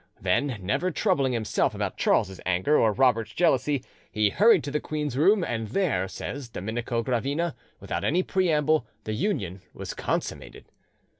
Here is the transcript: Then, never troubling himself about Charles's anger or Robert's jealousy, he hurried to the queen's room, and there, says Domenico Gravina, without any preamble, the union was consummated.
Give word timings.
Then, 0.19 0.57
never 0.61 0.89
troubling 0.89 1.33
himself 1.33 1.75
about 1.75 1.95
Charles's 1.95 2.41
anger 2.43 2.75
or 2.75 2.91
Robert's 2.91 3.33
jealousy, 3.35 3.83
he 4.11 4.29
hurried 4.31 4.63
to 4.63 4.71
the 4.71 4.79
queen's 4.79 5.15
room, 5.15 5.43
and 5.43 5.67
there, 5.67 6.07
says 6.07 6.49
Domenico 6.49 7.03
Gravina, 7.03 7.53
without 7.79 8.03
any 8.03 8.23
preamble, 8.23 8.87
the 9.03 9.13
union 9.13 9.61
was 9.75 9.93
consummated. 9.93 10.65